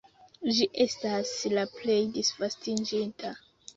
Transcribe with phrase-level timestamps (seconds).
[0.59, 3.35] Ĝi estas la plej disvastiĝinta.